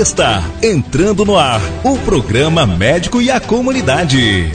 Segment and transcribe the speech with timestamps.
[0.00, 4.50] Está entrando no ar o programa Médico e a Comunidade.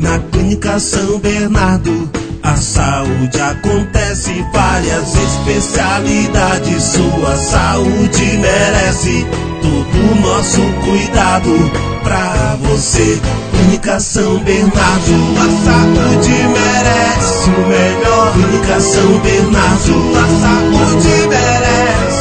[0.00, 2.10] Na Clínica São Bernardo,
[2.42, 9.24] a saúde acontece, várias especialidades, sua saúde merece
[9.62, 11.70] todo o nosso cuidado
[12.02, 13.20] pra você.
[13.52, 18.32] Clínica São Bernardo, a saúde merece o melhor.
[18.32, 21.75] Clínica São Bernardo, a saúde merece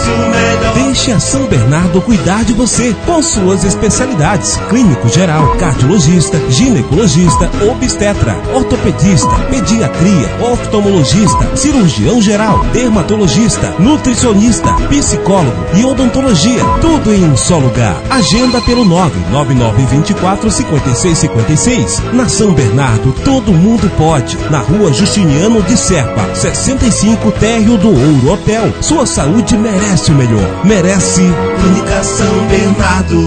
[0.07, 0.54] o melhor.
[0.75, 8.35] Deixe a São Bernardo cuidar de você com suas especialidades: clínico geral, cardiologista, ginecologista, obstetra,
[8.53, 16.63] ortopedista, pediatria, oftalmologista, cirurgião geral, dermatologista, nutricionista, psicólogo e odontologia.
[16.81, 17.95] Tudo em um só lugar.
[18.09, 22.03] Agenda pelo 99924 5656.
[22.13, 24.37] Na São Bernardo, todo mundo pode.
[24.49, 28.73] Na rua Justiniano de Serpa, 65 Térreo do Ouro Hotel.
[28.81, 30.64] Sua saúde merece o melhor.
[30.67, 33.21] Merece Clínica São Bernardo.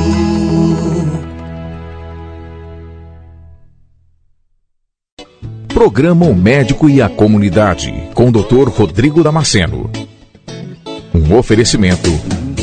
[5.68, 8.68] Programa O Médico e a Comunidade, com o Dr.
[8.68, 9.88] Rodrigo Damasceno.
[11.14, 12.10] Um oferecimento.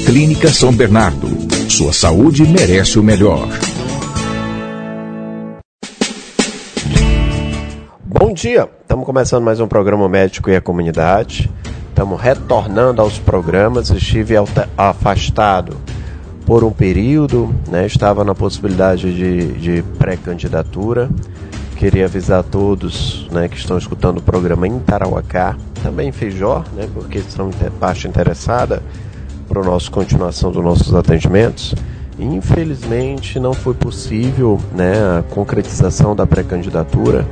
[0.05, 1.29] Clínica São Bernardo.
[1.71, 3.47] Sua saúde merece o melhor.
[8.03, 11.49] Bom dia, estamos começando mais um programa Médico e a Comunidade.
[11.95, 13.89] Estamos retornando aos programas.
[13.89, 14.35] Estive
[14.77, 15.77] afastado
[16.45, 17.85] por um período, né?
[17.85, 21.09] estava na possibilidade de, de pré-candidatura.
[21.77, 26.65] Queria avisar a todos né, que estão escutando o programa em Tarauacá, também em Feijó,
[26.75, 28.83] né, porque são parte interessada
[29.47, 31.73] para a continuação dos nossos atendimentos.
[32.19, 37.25] Infelizmente não foi possível né, a concretização da pré-candidatura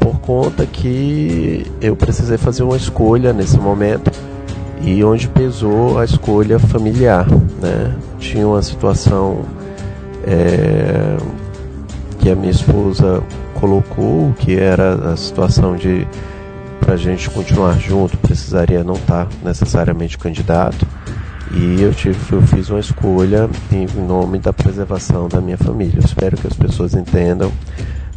[0.00, 4.10] por conta que eu precisei fazer uma escolha nesse momento
[4.82, 7.26] e onde pesou a escolha familiar,
[7.60, 7.94] né?
[8.18, 9.44] Tinha uma situação
[10.26, 11.16] é,
[12.20, 13.22] que a minha esposa
[13.54, 16.06] colocou, que era a situação de
[16.80, 20.86] para a gente continuar junto precisaria não estar tá necessariamente candidato
[21.52, 25.96] e eu tive eu fiz uma escolha em nome da preservação da minha família.
[25.96, 27.50] Eu espero que as pessoas entendam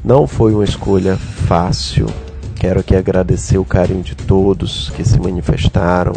[0.04, 2.08] não foi uma escolha fácil.
[2.56, 6.14] Quero aqui agradecer o carinho de todos que se manifestaram.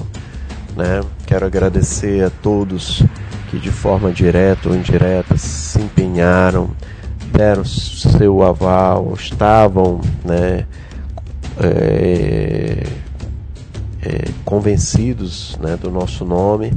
[0.76, 1.02] Né?
[1.26, 3.02] Quero agradecer a todos
[3.50, 6.70] que de forma direta ou indireta se empenharam,
[7.32, 10.66] deram seu aval, estavam né,
[11.60, 12.82] é,
[14.02, 16.72] é, convencidos né, do nosso nome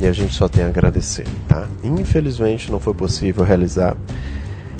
[0.00, 1.26] e a gente só tem a agradecer.
[1.48, 1.66] Tá?
[1.82, 3.96] Infelizmente não foi possível realizar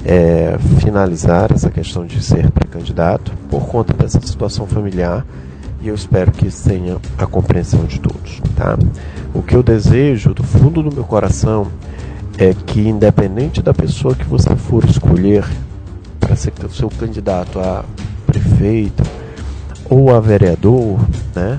[0.04, 5.24] é, finalizar essa questão de ser pré-candidato por conta dessa situação familiar
[5.82, 8.40] e eu espero que tenha a compreensão de todos.
[8.56, 8.78] Tá?
[9.32, 11.68] O que eu desejo do fundo do meu coração
[12.38, 15.44] é que, independente da pessoa que você for escolher
[16.18, 17.84] para ser seu candidato a
[18.26, 19.02] prefeito
[19.88, 21.00] ou a vereador,
[21.34, 21.58] né,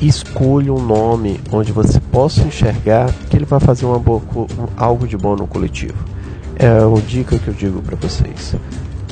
[0.00, 4.22] escolha um nome onde você possa enxergar que ele vai fazer uma boa,
[4.76, 6.17] algo de bom no coletivo
[6.58, 8.54] é uma dica que eu digo para vocês.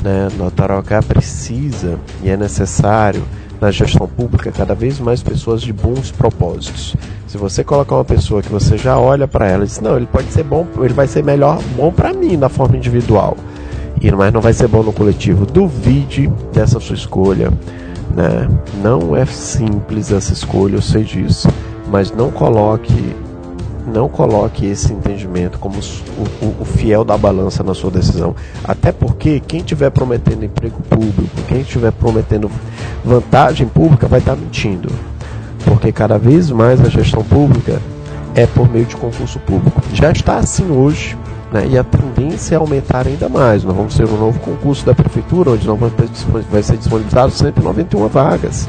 [0.03, 0.29] Né?
[0.37, 3.23] No Tarauacá precisa e é necessário
[3.61, 6.95] na gestão pública cada vez mais pessoas de bons propósitos.
[7.27, 10.07] Se você colocar uma pessoa que você já olha para ela e diz, não, ele
[10.07, 13.37] pode ser bom, ele vai ser melhor, bom para mim na forma individual,
[14.01, 15.47] e mas não vai ser bom no coletivo.
[15.47, 17.51] Duvide dessa sua escolha,
[18.15, 18.49] né?
[18.83, 21.49] Não é simples essa escolha, eu sei disso,
[21.91, 23.17] mas não coloque
[23.87, 28.35] não coloque esse entendimento como o, o, o, fiel da balança na sua decisão.
[28.65, 32.51] Até porque quem estiver prometendo emprego público, quem estiver prometendo
[33.05, 34.91] vantagem pública, vai estar mentindo.
[35.65, 37.81] Porque cada vez mais a gestão pública
[38.35, 39.81] é por meio de concurso público.
[39.93, 41.17] Já está assim hoje,
[41.53, 41.67] né?
[41.71, 43.63] e a tendência é aumentar ainda mais.
[43.65, 45.67] Nós vamos ter um novo concurso da prefeitura, onde
[46.51, 48.69] vai ser disponibilizado 191 vagas.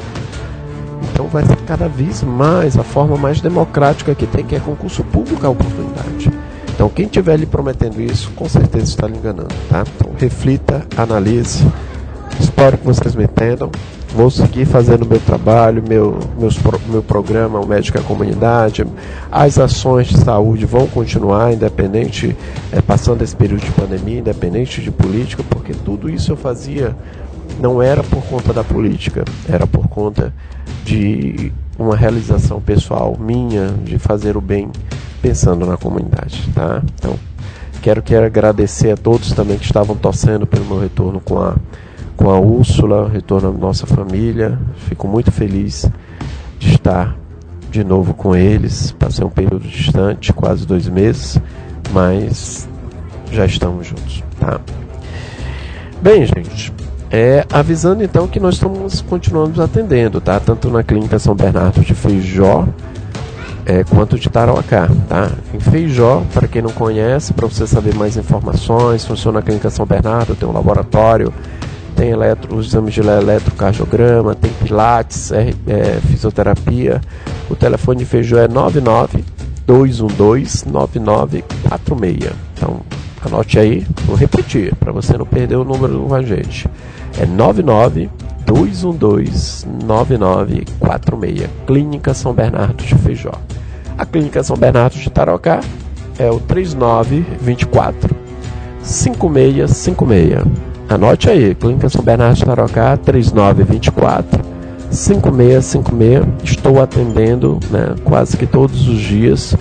[1.12, 5.03] Então vai ser cada vez mais a forma mais democrática que tem, que é concurso
[5.03, 6.32] público a oportunidade.
[6.73, 9.84] Então quem estiver lhe prometendo isso, com certeza está lhe enganando, tá?
[9.96, 11.66] Então reflita, analise.
[12.40, 13.72] Espero que vocês me entendam.
[14.16, 16.58] Vou seguir fazendo meu trabalho, meu, meus,
[16.88, 18.85] meu programa, o Médico à Comunidade.
[19.32, 22.35] As ações de saúde vão continuar, independente,
[22.72, 26.96] é, passando esse período de pandemia, independente de política, porque tudo isso eu fazia
[27.59, 30.34] não era por conta da política, era por conta
[30.84, 34.70] de uma realização pessoal minha de fazer o bem
[35.22, 36.82] pensando na comunidade, tá?
[36.96, 37.16] Então,
[37.82, 41.55] quero quero agradecer a todos também que estavam torcendo pelo meu retorno com a
[42.16, 44.59] com a Úrsula, retorno à nossa família.
[44.90, 45.90] Fico muito feliz
[46.58, 47.16] de estar
[47.70, 48.91] de novo com eles.
[48.91, 51.40] Passei um período distante, quase dois meses,
[51.91, 52.67] mas
[53.32, 54.59] já estamos juntos, tá?
[56.02, 56.73] Bem, gente,
[57.11, 60.39] é, avisando então que nós estamos continuando atendendo, tá?
[60.39, 62.67] Tanto na clínica São Bernardo de Feijó
[63.65, 65.29] é, quanto de Tarauacá, tá?
[65.53, 69.85] Em Feijó, para quem não conhece, para você saber mais informações, funciona a clínica São
[69.85, 71.33] Bernardo, tem um laboratório,
[71.93, 77.01] tem eletro, os exames de eletrocardiograma, tem pilates, é, é, fisioterapia.
[77.49, 79.25] O telefone de Feijó é 99
[79.65, 82.31] 212 9946.
[82.53, 82.79] Então,
[83.25, 86.69] anote aí, vou repetir, para você não perder o número com a gente.
[87.17, 88.09] É 99
[88.46, 91.49] 212 9946.
[91.66, 93.34] Clínica São Bernardo de Feijó.
[93.97, 95.59] A Clínica São Bernardo de Tarocá
[96.17, 98.16] é o 3924
[98.81, 100.46] 5656.
[100.87, 104.46] Anote aí, Clínica São Bernardo de Tarocá 3924
[104.90, 106.25] 5656.
[106.43, 109.55] Estou atendendo né, quase que todos os dias.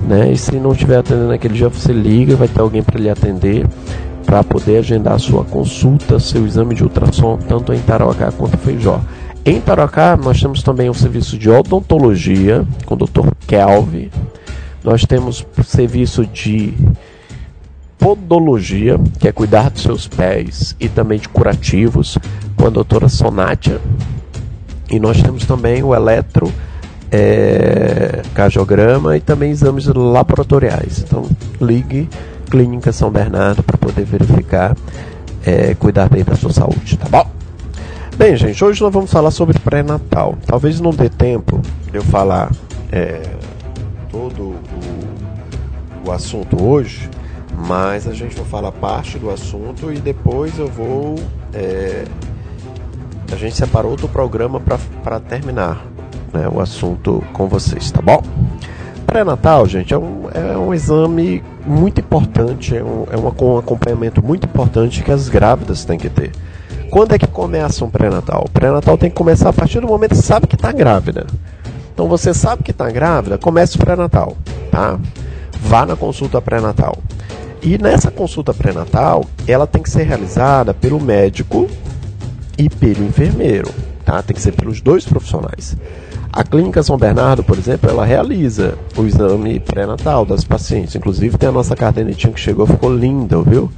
[0.00, 0.30] Né?
[0.30, 3.66] E se não estiver atendendo naquele dia, você liga, vai ter alguém para lhe atender
[4.28, 9.00] para poder agendar sua consulta, seu exame de ultrassom, tanto em Tarocá quanto em Feijó.
[9.42, 13.30] Em Tarocá, nós temos também o serviço de odontologia com o Dr.
[13.46, 14.10] Kelvin.
[14.84, 16.74] Nós temos o serviço de
[17.98, 22.18] podologia, que é cuidar dos seus pés e também de curativos,
[22.54, 23.80] com a doutora Sonatia.
[24.90, 26.52] E nós temos também o eletro
[27.10, 28.20] é,
[29.16, 30.98] e também exames laboratoriais.
[30.98, 31.24] Então,
[31.58, 32.06] ligue
[32.50, 34.76] Clínica São Bernardo para verificar,
[35.44, 37.30] é, cuidar bem da sua saúde, tá bom?
[38.16, 40.36] Bem, gente, hoje nós vamos falar sobre pré-natal.
[40.44, 41.60] Talvez não dê tempo
[41.90, 42.50] de eu falar
[42.90, 43.22] é,
[44.10, 44.54] todo
[46.04, 47.08] o, o assunto hoje,
[47.56, 51.14] mas a gente vai falar parte do assunto e depois eu vou.
[51.54, 52.04] É,
[53.30, 54.60] a gente separou outro programa
[55.04, 55.86] para terminar
[56.32, 58.22] né, o assunto com vocês, tá bom?
[59.06, 64.46] Pré-natal, gente, é um, é um exame muito importante, é um, é um acompanhamento muito
[64.46, 66.32] importante que as grávidas têm que ter.
[66.90, 68.44] Quando é que começa um pré-natal?
[68.48, 71.26] O pré-natal tem que começar a partir do momento que sabe que está grávida.
[71.92, 74.36] Então você sabe que está grávida, comece o pré-natal,
[74.70, 74.98] tá?
[75.60, 76.96] Vá na consulta pré-natal.
[77.60, 81.68] E nessa consulta pré-natal, ela tem que ser realizada pelo médico
[82.56, 83.70] e pelo enfermeiro,
[84.04, 84.22] tá?
[84.22, 85.76] Tem que ser pelos dois profissionais.
[86.32, 90.94] A Clínica São Bernardo, por exemplo, ela realiza o exame pré-natal das pacientes.
[90.94, 93.70] Inclusive tem a nossa cadernetinha que chegou, ficou linda, viu?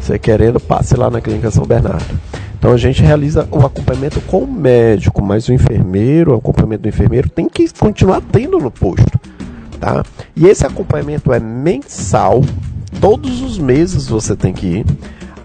[0.00, 2.18] Você querendo, passe lá na Clínica São Bernardo.
[2.58, 6.88] Então a gente realiza o acompanhamento com o médico, mas o enfermeiro, o acompanhamento do
[6.88, 9.18] enfermeiro tem que continuar tendo no posto,
[9.80, 10.04] tá?
[10.36, 12.40] E esse acompanhamento é mensal,
[13.00, 14.86] todos os meses você tem que ir,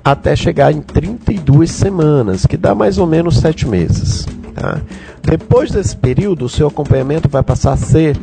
[0.05, 4.27] até chegar em 32 semanas, que dá mais ou menos 7 meses,
[4.57, 4.81] tá?
[5.21, 8.17] Depois desse período, o seu acompanhamento vai passar a ser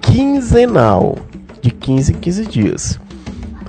[0.00, 1.18] quinzenal,
[1.60, 3.00] de 15 em 15 dias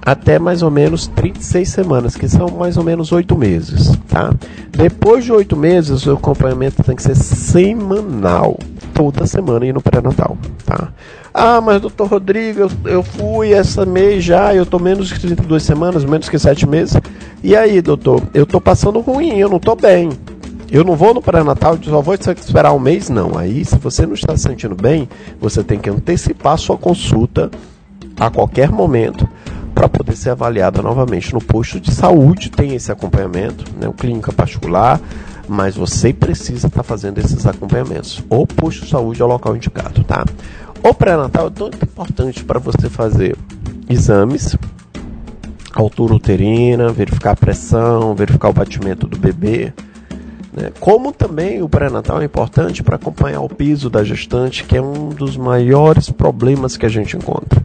[0.05, 4.33] até mais ou menos 36 semanas, que são mais ou menos 8 meses, tá?
[4.69, 8.59] Depois de 8 meses, o seu acompanhamento tem que ser semanal,
[8.93, 10.89] toda semana e no pré-natal, tá?
[11.33, 16.03] Ah, mas doutor Rodrigo, eu, fui essa mês já, eu tô menos de 32 semanas,
[16.03, 16.95] menos que 7 meses.
[17.41, 20.09] E aí, doutor, eu tô passando ruim, eu não tô bem.
[20.73, 23.37] Eu não vou no pré-natal, só vou esperar um mês, não.
[23.37, 25.07] Aí, se você não está se sentindo bem,
[25.39, 27.51] você tem que antecipar sua consulta
[28.19, 29.29] a qualquer momento
[29.75, 32.49] para poder ser avaliada novamente no posto de saúde.
[32.49, 34.99] Tem esse acompanhamento, né, o clínica particular,
[35.47, 38.23] mas você precisa estar tá fazendo esses acompanhamentos.
[38.27, 40.25] O posto de saúde é o local indicado, tá?
[40.83, 43.37] O pré-natal é tão importante para você fazer
[43.87, 44.57] exames,
[45.71, 49.71] altura uterina, verificar a pressão, verificar o batimento do bebê.
[50.55, 50.71] Né?
[50.79, 55.09] Como também o pré-natal é importante para acompanhar o piso da gestante, que é um
[55.09, 57.63] dos maiores problemas que a gente encontra.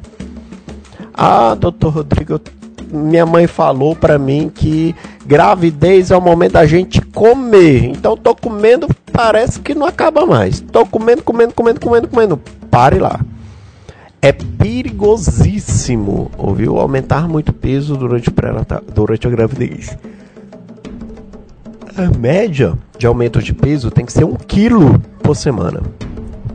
[1.12, 2.40] Ah, doutor Rodrigo,
[2.90, 4.94] minha mãe falou para mim que
[5.26, 7.84] gravidez é o momento da gente comer.
[7.84, 10.60] Então tô comendo, parece que não acaba mais.
[10.60, 12.40] Tô comendo, comendo, comendo, comendo, comendo.
[12.70, 13.20] Pare lá.
[14.22, 16.78] É perigosíssimo, ouviu?
[16.78, 18.32] Aumentar muito peso durante,
[18.94, 19.96] durante a gravidez.
[21.98, 25.82] A média de aumento de peso tem que ser um quilo por semana.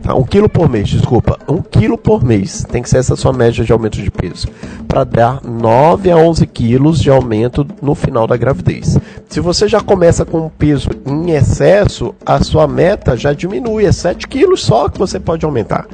[0.02, 0.14] Tá?
[0.14, 1.38] Um quilo por mês, desculpa.
[1.46, 2.64] Um quilo por mês.
[2.64, 4.48] Tem que ser essa sua média de aumento de peso.
[4.88, 8.98] Para dar 9 a 11 quilos de aumento no final da gravidez.
[9.28, 13.84] Se você já começa com um peso em excesso, a sua meta já diminui.
[13.84, 15.86] É 7 quilos só que você pode aumentar.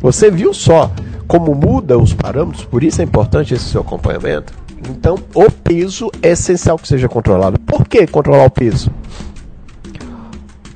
[0.00, 0.90] Você viu só
[1.26, 2.64] como muda os parâmetros?
[2.64, 4.54] Por isso é importante esse seu acompanhamento.
[4.88, 7.58] Então, o peso é essencial que seja controlado.
[7.60, 8.90] Por que controlar o peso?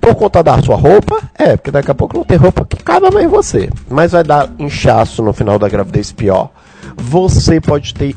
[0.01, 1.21] Por conta da sua roupa?
[1.39, 3.71] É, porque daqui a pouco não tem roupa que caiba mais em você.
[3.89, 6.51] Mas vai dar inchaço no final da gravidez pior.
[6.97, 8.17] Você pode ter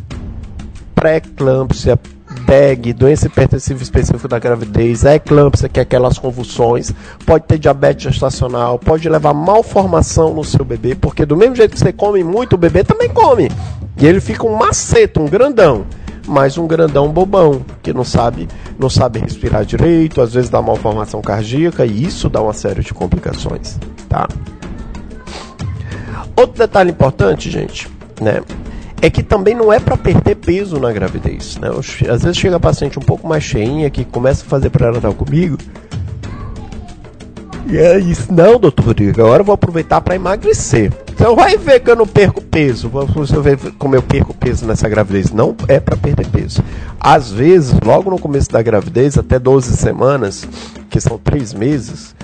[0.96, 2.00] pré-eclâmpsia,
[2.46, 6.92] PEG, doença hipertensiva específica da gravidez, a eclâmpsia, que é aquelas convulsões,
[7.26, 11.80] pode ter diabetes gestacional, pode levar malformação no seu bebê, porque do mesmo jeito que
[11.80, 13.52] você come muito, o bebê também come.
[13.98, 15.86] E ele fica um maceta, um grandão
[16.28, 18.48] mas um grandão bobão, que não sabe,
[18.80, 22.94] não sabe respirar direito, às vezes dá malformação cardíaca e isso dá uma série de
[22.94, 23.78] complicações,
[24.10, 24.28] tá?
[26.36, 27.88] Outro detalhe importante, gente,
[28.20, 28.42] né?
[29.06, 31.70] É que também não é para perder peso na gravidez, né?
[32.12, 35.60] Às vezes chega paciente um pouco mais cheinha que começa a fazer pré-natal comigo.
[37.68, 40.92] E é isso, não, doutor Rodrigo, agora eu vou aproveitar para emagrecer.
[41.12, 42.90] Então vai ver que eu não perco peso.
[42.90, 45.32] Você ver como eu perco peso nessa gravidez.
[45.32, 46.64] Não é para perder peso.
[47.00, 50.48] Às vezes, logo no começo da gravidez, até 12 semanas,
[50.90, 52.16] que são 3 meses,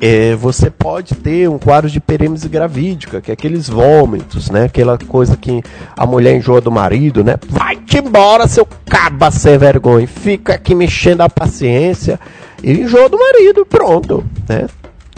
[0.00, 4.64] é, você pode ter um quadro de perêmese gravídica, que é aqueles vômitos, né?
[4.64, 5.62] Aquela coisa que
[5.96, 7.36] a mulher enjoa do marido, né?
[7.48, 10.06] Vai-te embora, seu caba sem vergonha.
[10.06, 12.18] Fica aqui mexendo a paciência.
[12.62, 14.66] E enjoa do marido, pronto, né?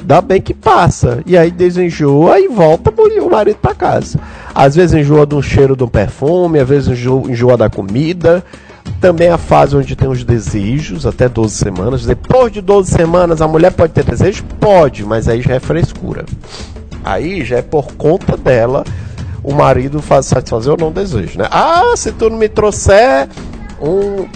[0.03, 1.23] Dá bem que passa.
[1.27, 4.19] E aí desenjoa e volta o marido para casa.
[4.55, 8.43] Às vezes enjoa um cheiro um perfume, às vezes enjoa, enjoa da comida.
[9.01, 12.05] Também a fase onde tem os desejos, até 12 semanas.
[12.05, 14.45] Depois de 12 semanas, a mulher pode ter desejo?
[14.61, 16.25] Pode, mas aí já é frescura.
[17.03, 18.85] Aí já é por conta dela
[19.43, 21.49] o marido faz, satisfazer ou não desejo, né?
[21.51, 23.29] Ah, se tu não me trouxer
[23.81, 24.27] um,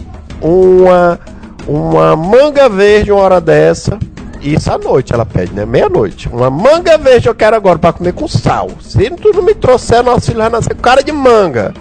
[0.40, 1.20] uma,
[1.66, 3.98] uma manga verde uma hora dessa,
[4.40, 5.64] isso à noite ela pede, né?
[5.64, 6.28] Meia-noite.
[6.28, 8.70] Uma manga verde eu quero agora para comer com sal.
[8.80, 11.72] Se tu não me trouxer, nosso filho vai nascer com cara de manga.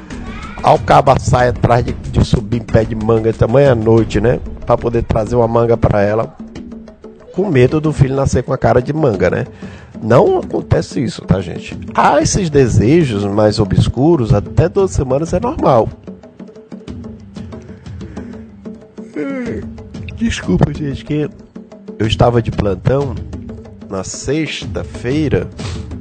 [0.64, 4.40] Ao cabo sai atrás de, de subir em pé de manga tamanha noite, né?
[4.66, 6.38] Para poder trazer uma manga para ela.
[7.34, 9.46] Com medo do filho nascer com a cara de manga, né?
[10.02, 11.78] Não acontece isso, tá, gente?
[11.94, 15.90] Há esses desejos mais obscuros, até duas semanas é normal.
[20.16, 21.30] Desculpa, gente, que
[22.00, 23.14] eu estava de plantão
[23.90, 25.50] na sexta-feira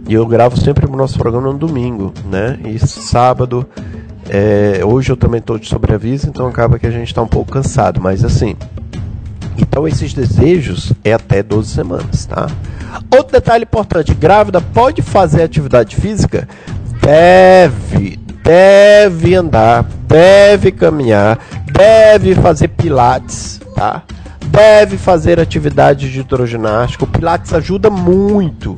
[0.08, 2.58] e eu gravo sempre o nosso programa no domingo, né?
[2.64, 3.66] E sábado,
[4.28, 7.52] é, hoje eu também estou de sobreaviso, então acaba que a gente está um pouco
[7.52, 8.56] cansado, mas assim.
[9.58, 12.46] Então esses desejos é até 12 semanas, tá?
[13.14, 16.48] Outro detalhe importante, grávida pode fazer atividade física?
[17.00, 21.38] Deve, deve andar, deve caminhar,
[21.72, 24.02] deve fazer pilates, tá?
[24.52, 27.04] deve fazer atividades de hidroginástica.
[27.04, 28.76] O Pilates ajuda muito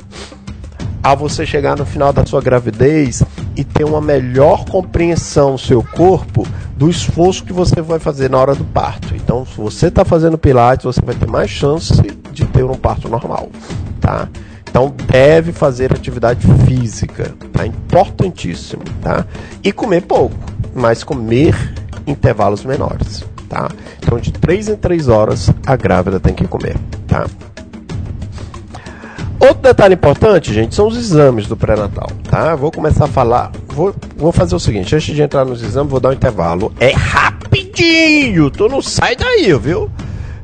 [1.03, 3.23] a você chegar no final da sua gravidez
[3.57, 6.47] e ter uma melhor compreensão do seu corpo
[6.77, 9.15] do esforço que você vai fazer na hora do parto.
[9.15, 11.95] Então, se você está fazendo Pilates, você vai ter mais chance
[12.33, 13.49] de ter um parto normal,
[14.01, 14.29] tá?
[14.69, 17.65] Então deve fazer atividade física, tá?
[17.65, 19.25] Importantíssimo, tá?
[19.63, 20.35] E comer pouco,
[20.75, 21.55] mas comer
[22.07, 23.69] intervalos menores tá?
[23.99, 27.27] Então de 3 em 3 horas a grávida tem que comer, tá?
[29.45, 32.55] Outro detalhe importante, gente, são os exames do pré-natal, tá?
[32.55, 36.01] Vou começar a falar, vou, vou fazer o seguinte, antes de entrar nos exames, vou
[36.01, 36.73] dar um intervalo.
[36.81, 39.91] É rapidinho, tu não sai daí, viu?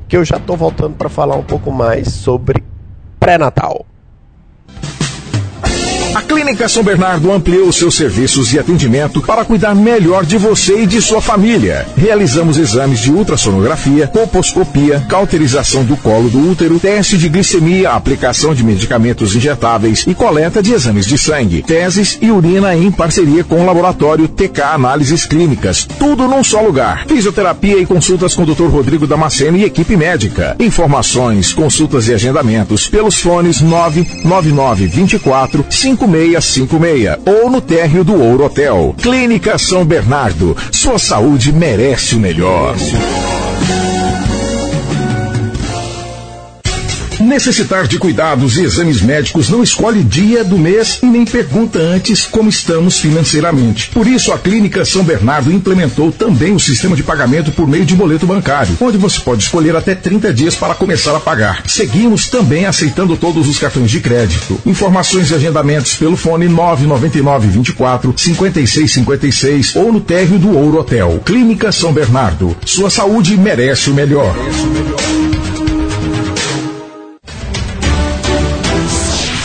[0.07, 2.63] Que eu já tô voltando para falar um pouco mais sobre
[3.19, 3.87] pré-natal.
[6.21, 10.87] A Clínica São Bernardo ampliou seus serviços e atendimento para cuidar melhor de você e
[10.87, 11.87] de sua família.
[11.97, 18.63] Realizamos exames de ultrassonografia, colposcopia, cauterização do colo do útero, teste de glicemia, aplicação de
[18.63, 23.65] medicamentos injetáveis e coleta de exames de sangue, teses e urina em parceria com o
[23.65, 25.89] laboratório TK Análises Clínicas.
[25.99, 27.07] Tudo num só lugar.
[27.07, 28.67] Fisioterapia e consultas com o Dr.
[28.67, 30.55] Rodrigo Damasceno e equipe médica.
[30.61, 38.45] Informações, consultas e agendamentos pelos fones 999 24 5 5656 ou no térreo do Ouro
[38.45, 38.95] Hotel.
[39.01, 40.57] Clínica São Bernardo.
[40.73, 42.75] Sua saúde merece o melhor.
[47.21, 52.27] Necessitar de cuidados e exames médicos não escolhe dia do mês e nem pergunta antes
[52.27, 53.91] como estamos financeiramente.
[53.91, 57.95] Por isso, a Clínica São Bernardo implementou também o sistema de pagamento por meio de
[57.95, 61.63] boleto bancário, onde você pode escolher até 30 dias para começar a pagar.
[61.67, 64.59] Seguimos também aceitando todos os cartões de crédito.
[64.65, 71.21] Informações e agendamentos pelo fone 999 24 56 56 ou no térreo do Ouro Hotel.
[71.25, 72.57] Clínica São Bernardo.
[72.65, 74.35] Sua saúde merece o melhor.
[74.35, 75.00] Merece o melhor.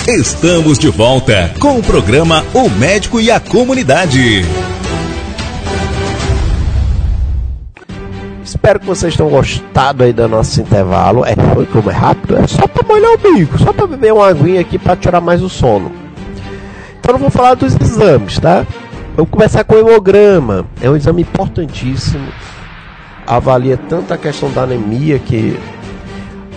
[0.08, 4.44] Estamos de volta com o programa O Médico e a Comunidade.
[8.44, 11.26] espero que vocês tenham gostado aí do nosso intervalo.
[11.26, 14.28] É, foi como é rápido, é só para molhar o bico, só para beber uma
[14.28, 15.92] aguinha aqui para tirar mais o sono.
[17.00, 18.64] Então eu vou falar dos exames, tá?
[19.16, 20.68] Vamos começar com o hemograma.
[20.82, 22.28] É um exame importantíssimo.
[23.26, 25.60] Avalia tanto a questão da anemia que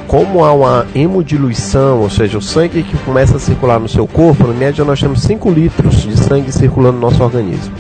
[0.08, 4.46] como há uma hemodiluição, ou seja, o sangue que começa a circular no seu corpo,
[4.46, 7.74] na média nós temos 5 litros de sangue circulando no nosso organismo.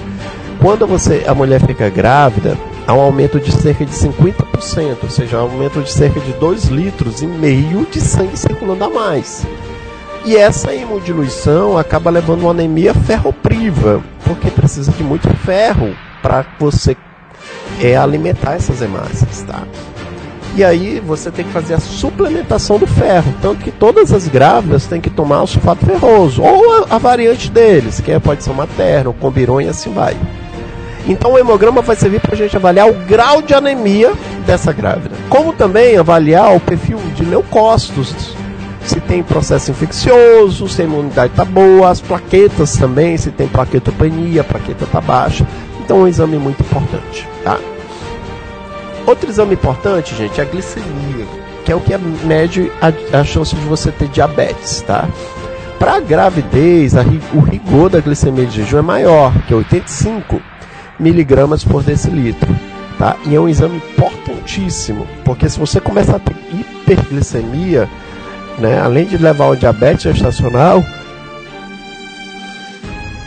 [0.60, 2.56] Quando você, a mulher fica grávida,
[2.86, 6.66] há um aumento de cerca de 50%, ou seja, um aumento de cerca de 2
[6.66, 9.46] litros e meio de sangue circulando a mais.
[10.26, 16.94] E essa hemodiluição acaba levando uma anemia ferropriva, porque precisa de muito ferro para você
[17.80, 19.62] é, alimentar essas hemácias, tá?
[20.54, 23.32] E aí você tem que fazer a suplementação do ferro.
[23.40, 26.42] Tanto que todas as grávidas têm que tomar o sulfato ferroso.
[26.42, 30.16] Ou a, a variante deles, que é, pode ser materno, combiron e assim vai.
[31.06, 34.12] Então o hemograma vai servir para a gente avaliar o grau de anemia
[34.46, 35.16] dessa grávida.
[35.28, 38.36] Como também avaliar o perfil de leucócitos.
[38.84, 44.40] Se tem processo infeccioso, se a imunidade está boa, as plaquetas também, se tem plaquetopenia,
[44.40, 45.46] a plaqueta está baixa.
[45.80, 47.58] Então é um exame muito importante, tá?
[49.08, 51.26] Outro exame importante, gente, é a glicemia,
[51.64, 51.96] que é o que
[52.26, 55.08] mede a, a chance de você ter diabetes, tá?
[55.78, 57.00] Para a gravidez, a,
[57.32, 60.42] o rigor da glicemia de jejum é maior, que é 85
[61.00, 62.54] miligramas por decilitro,
[62.98, 63.16] tá?
[63.24, 67.88] E é um exame importantíssimo, porque se você começar a ter hiperglicemia,
[68.58, 70.84] né, além de levar ao diabetes gestacional,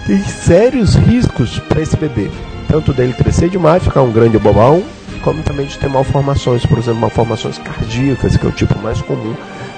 [0.05, 2.29] tem sérios riscos para esse bebê,
[2.67, 4.83] tanto dele crescer demais, ficar um grande bobão,
[5.21, 9.35] como também de ter malformações, por exemplo, malformações cardíacas, que é o tipo mais comum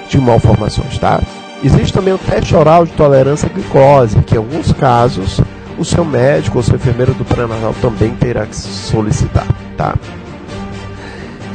[0.08, 1.20] de malformações, tá?
[1.62, 5.40] Existe também o teste oral de tolerância à glicose, que em alguns casos
[5.78, 9.46] o seu médico ou seu enfermeiro do pré-natal também terá que solicitar,
[9.76, 9.94] tá?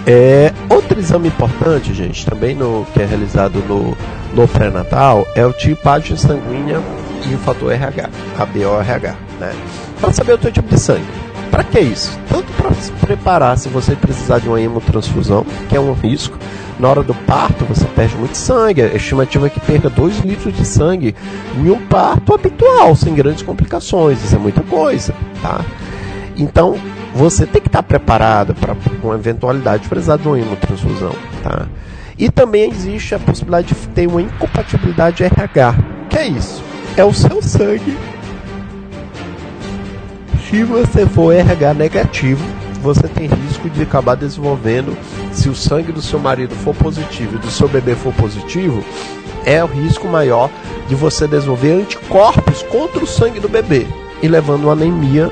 [0.08, 3.96] É, outro exame importante, gente, também no, que é realizado no,
[4.34, 6.82] no pré-natal é o tipagem sanguínea
[7.30, 9.54] e o fator RH, a BORH, né?
[10.02, 11.29] Para saber o teu tipo de sangue.
[11.52, 12.18] Para que isso?
[12.30, 16.38] Tanto para se preparar se você precisar de uma hemotransfusão, que é um risco.
[16.80, 18.82] Na hora do parto, você perde muito sangue.
[18.82, 21.16] A estimativa é que perca 2 litros de sangue
[21.58, 24.24] em um parto habitual, sem grandes complicações.
[24.24, 25.60] Isso é muita coisa, tá?
[26.38, 26.78] Então,
[27.14, 31.68] você tem que estar preparado para uma eventualidade de precisar de uma hemotransfusão, tá?
[32.18, 35.76] E também existe a possibilidade de ter uma incompatibilidade RH.
[36.10, 36.64] Que é isso?
[36.96, 37.98] É o seu sangue
[40.50, 42.44] se você for RH negativo,
[42.82, 44.98] você tem risco de acabar desenvolvendo,
[45.32, 48.84] se o sangue do seu marido for positivo e do seu bebê for positivo,
[49.46, 50.50] é o risco maior
[50.88, 53.86] de você desenvolver anticorpos contra o sangue do bebê
[54.24, 55.32] e levando anemia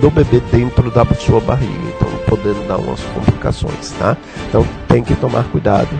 [0.00, 4.16] do bebê dentro da sua barriga, então podendo dar umas complicações, tá?
[4.48, 5.90] Então tem que tomar cuidado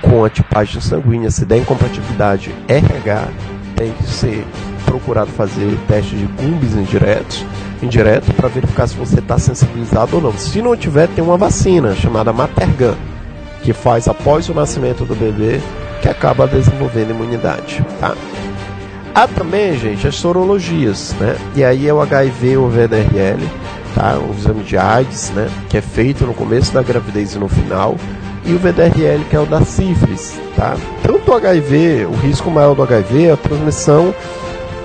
[0.00, 3.28] com a tipagem sanguínea, se der incompatibilidade RH,
[3.76, 4.46] tem que ser
[4.86, 7.44] procurado fazer teste de cumbis indiretos
[7.84, 10.32] indireto para verificar se você está sensibilizado ou não.
[10.36, 12.94] Se não tiver, tem uma vacina chamada Matergan,
[13.62, 15.60] que faz após o nascimento do bebê,
[16.02, 18.14] que acaba desenvolvendo imunidade, tá?
[19.14, 21.36] Há também, gente, as sorologias, né?
[21.54, 23.48] E aí é o HIV ou VDRL,
[23.94, 24.18] tá?
[24.18, 25.48] O exame de AIDS, né?
[25.68, 27.96] Que é feito no começo da gravidez e no final.
[28.44, 30.76] E o VDRL, que é o da sífilis, tá?
[31.02, 34.12] Tanto o HIV, o risco maior do HIV é a transmissão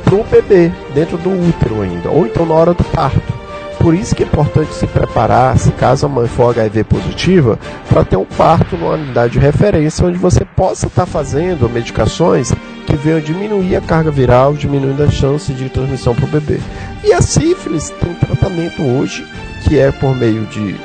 [0.04, 3.40] para o bebê dentro do útero ainda, ou então na hora do parto.
[3.80, 7.58] Por isso que é importante se preparar, se caso a mãe for HIV positiva,
[7.88, 12.52] para ter um parto numa unidade de referência onde você possa estar tá fazendo medicações
[12.86, 16.60] que venham diminuir a carga viral, diminuindo a chance de transmissão para o bebê.
[17.04, 19.26] E a sífilis tem tratamento hoje,
[19.64, 20.76] que é por meio de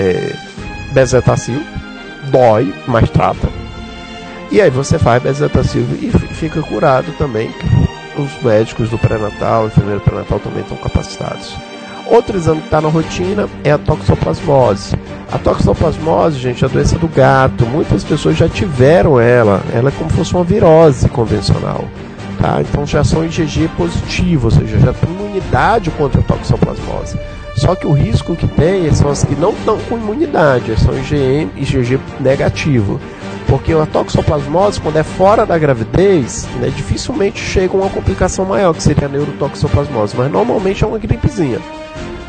[0.00, 0.32] é,
[0.92, 1.62] bezetacil,
[2.30, 3.48] dói, mas trata.
[4.50, 7.52] E aí você faz bezetacil e fica curado também
[8.22, 11.56] os médicos do pré-natal, enfermeiro pré-natal também estão capacitados.
[12.06, 14.94] Outro exame que está na rotina é a toxoplasmose.
[15.30, 17.66] A toxoplasmose, gente, é a doença do gato.
[17.66, 19.60] Muitas pessoas já tiveram ela.
[19.74, 21.84] Ela é como se fosse uma virose convencional.
[22.40, 22.60] Tá?
[22.60, 27.18] Então já são IgG positivo, ou seja, já tem imunidade contra a toxoplasmose.
[27.56, 31.50] Só que o risco que tem são as que não estão com imunidade, são IgM,
[31.56, 33.00] IgG negativo.
[33.46, 38.74] Porque a toxoplasmose, quando é fora da gravidez, né, dificilmente chega a uma complicação maior,
[38.74, 40.16] que seria a neurotoxoplasmose.
[40.16, 41.60] Mas normalmente é uma gripezinha.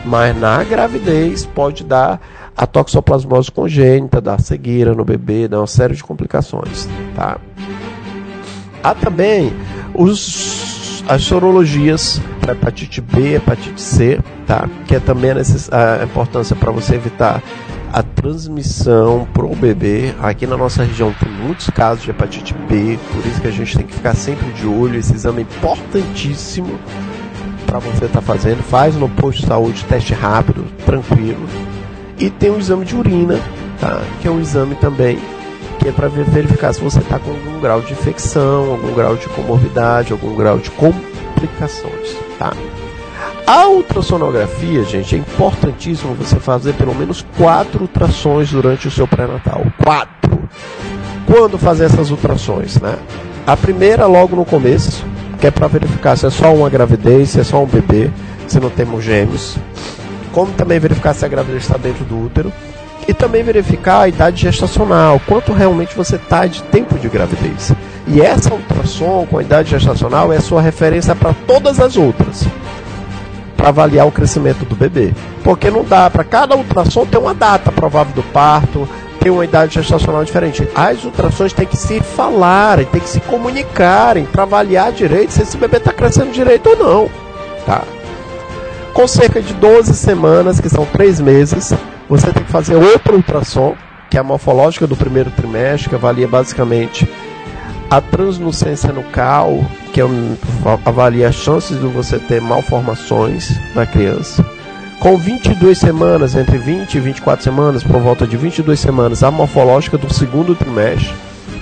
[0.06, 2.22] Mas na gravidez pode dar
[2.56, 6.88] a toxoplasmose congênita, dar cegueira no bebê, dar uma série de complicações.
[7.16, 7.38] Tá?
[8.84, 9.54] Há também
[9.94, 14.70] os, as sorologias para hepatite B, hepatite C, tá?
[14.88, 17.44] que é também a, a importância para você evitar
[17.92, 20.14] a transmissão para o bebê.
[20.22, 23.78] Aqui na nossa região tem muitos casos de hepatite B, por isso que a gente
[23.78, 25.00] tem que ficar sempre de olho.
[25.00, 26.80] Esse exame é importantíssimo
[27.66, 28.64] para você estar tá fazendo.
[28.64, 31.48] Faz no posto de saúde teste rápido, tranquilo.
[32.20, 33.40] E tem o exame de urina,
[33.80, 34.02] tá?
[34.22, 35.20] que é um exame também
[35.80, 39.28] que é para verificar se você está com algum grau de infecção, algum grau de
[39.30, 42.18] comorbidade, algum grau de complicações.
[42.40, 42.52] Tá?
[43.48, 49.66] A ultrassonografia, gente, é importantíssimo você fazer pelo menos quatro ultrassons durante o seu pré-natal.
[49.82, 50.50] Quatro.
[51.26, 52.98] Quando fazer essas ultrassons, né?
[53.46, 55.06] A primeira logo no começo,
[55.40, 58.12] que é para verificar se é só uma gravidez, se é só um bebê,
[58.50, 59.56] se não temos gêmeos.
[60.34, 62.52] Como também verificar se a gravidez está dentro do útero.
[63.08, 67.72] E também verificar a idade gestacional, quanto realmente você está de tempo de gravidez.
[68.08, 72.46] E essa ultrassom com a idade gestacional é a sua referência para todas as outras
[73.58, 75.14] para avaliar o crescimento do bebê.
[75.44, 78.88] Porque não dá para cada ultrassom ter uma data provável do parto,
[79.20, 80.66] ter uma idade gestacional diferente.
[80.76, 85.58] As ultrassons têm que se falarem, têm que se comunicarem para avaliar direito se esse
[85.58, 87.10] bebê está crescendo direito ou não.
[87.66, 87.82] Tá?
[88.94, 91.74] Com cerca de 12 semanas, que são 3 meses,
[92.08, 93.76] você tem que fazer outro ultrassom,
[94.10, 97.10] que é a morfológica do primeiro trimestre, que avalia basicamente
[97.90, 99.64] a translucência nucal,
[99.98, 100.02] que
[100.86, 104.46] avalia as chances de você ter malformações na criança.
[105.00, 109.98] Com 22 semanas, entre 20 e 24 semanas, por volta de 22 semanas, a morfológica
[109.98, 111.12] do segundo trimestre,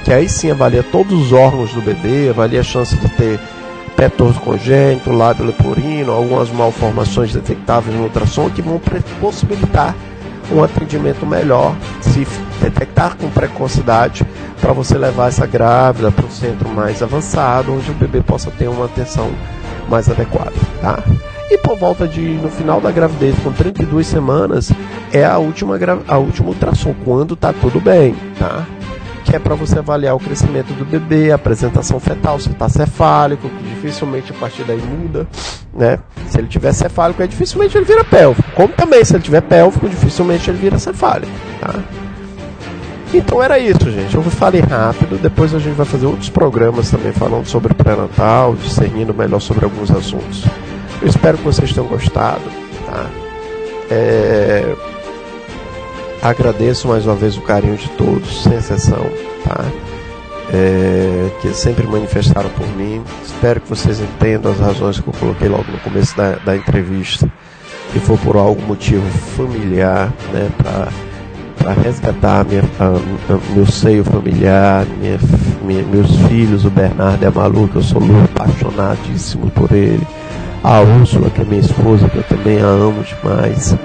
[0.04, 3.39] que aí sim avalia todos os órgãos do bebê, avalia a chance de ter
[3.95, 8.82] pé torto congênito, lábio leporino, algumas malformações detectáveis no ultrassom que vão
[9.21, 9.95] possibilitar
[10.52, 12.28] um atendimento melhor, se
[12.62, 14.26] detectar com precocidade,
[14.62, 18.68] para você levar essa grávida para um centro mais avançado, onde o bebê possa ter
[18.68, 19.32] uma atenção
[19.90, 21.04] mais adequada, tá?
[21.50, 24.72] E por volta de no final da gravidez, com 32 semanas,
[25.14, 25.78] é a última
[26.08, 28.66] a última ultrassom, quando tá tudo bem, tá?
[29.26, 33.50] Que é para você avaliar o crescimento do bebê, a apresentação fetal, se está cefálico,
[33.50, 35.28] que dificilmente a partir daí muda,
[35.74, 36.00] né?
[36.30, 38.50] Se ele tiver cefálico, é dificilmente ele vira pélvico.
[38.52, 41.74] Como também se ele tiver pélvico, dificilmente ele vira cefálico, tá?
[43.14, 44.14] Então era isso, gente.
[44.14, 49.14] Eu falei rápido, depois a gente vai fazer outros programas também falando sobre pré-natal, discernindo
[49.14, 50.46] melhor sobre alguns assuntos.
[51.02, 52.44] Eu espero que vocês tenham gostado,
[52.86, 53.06] tá?
[53.90, 54.76] É...
[56.21, 59.06] Agradeço mais uma vez o carinho de todos, sem exceção,
[59.43, 59.63] tá?
[60.51, 61.30] É...
[61.41, 63.01] Que sempre manifestaram por mim.
[63.23, 67.30] Espero que vocês entendam as razões que eu coloquei logo no começo da, da entrevista,
[67.93, 70.49] que for por algum motivo familiar, né?
[70.58, 75.19] Para resgatar minha, a, a, meu seio familiar, minha,
[75.63, 80.06] minha, meus filhos, o Bernardo e a Maluca, eu sou apaixonadíssimo por ele.
[80.63, 83.75] A Úrsula, que é minha esposa, que eu também a amo demais.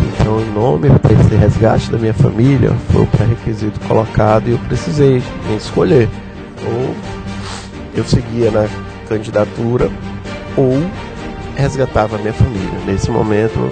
[0.00, 5.22] Então, em nome desse resgate da minha família, foi o pré-requisito colocado e eu precisei
[5.56, 6.08] escolher.
[6.66, 6.94] Ou
[7.94, 8.68] eu seguia na
[9.08, 9.90] candidatura,
[10.56, 10.82] ou
[11.56, 12.78] resgatava a minha família.
[12.86, 13.70] Nesse momento,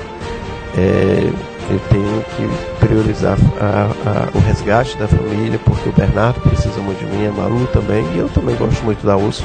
[0.76, 1.30] é,
[1.70, 6.98] eu tenho que priorizar a, a, o resgate da família, porque o Bernardo precisa muito
[6.98, 9.44] de mim, a Malu também, e eu também gosto muito da Urso.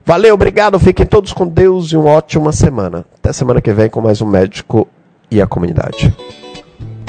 [0.05, 3.05] Valeu, obrigado, fiquem todos com Deus e uma ótima semana.
[3.19, 4.89] Até semana que vem com mais um Médico
[5.31, 6.17] e a Comunidade.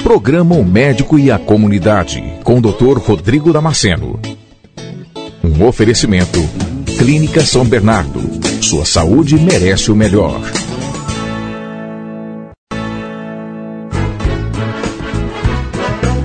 [0.02, 2.98] Programa O Médico e a Comunidade, com o Dr.
[2.98, 4.18] Rodrigo Damasceno.
[5.44, 6.40] Um oferecimento
[6.98, 8.20] Clínica São Bernardo.
[8.62, 10.40] Sua saúde merece o melhor.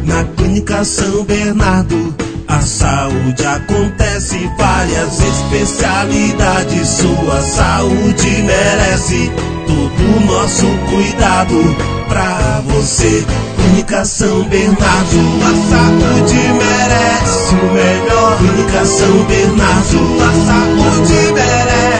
[0.06, 2.16] Na Clínica São Bernardo,
[2.48, 6.88] a saúde acontece, várias especialidades.
[6.88, 9.32] Sua saúde merece
[9.68, 11.56] todo o nosso cuidado
[12.08, 13.26] pra você.
[13.66, 18.38] Clínica São Bernardo, a saúde merece o melhor.
[18.38, 21.95] Clínica São Bernardo, a saúde merece.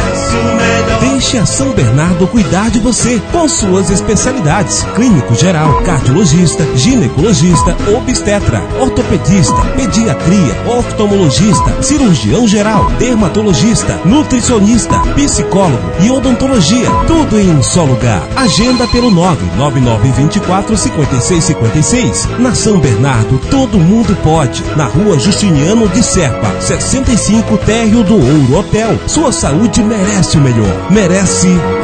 [1.26, 8.62] Deixe a São Bernardo cuidar de você com suas especialidades: clínico geral, cardiologista, ginecologista, obstetra,
[8.80, 16.92] ortopedista, pediatria, oftalmologista, cirurgião geral, dermatologista, nutricionista, psicólogo e odontologia.
[17.08, 18.22] Tudo em um só lugar.
[18.36, 22.30] Agenda pelo 99924 5656.
[22.38, 24.64] Na São Bernardo, todo mundo pode.
[24.76, 29.00] Na rua Justiniano de Serpa, 65 Térreo do Ouro Hotel.
[29.08, 30.92] Sua saúde merece o melhor.
[30.92, 31.15] Merece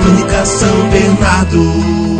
[0.01, 2.10] Clínica São Bernardo.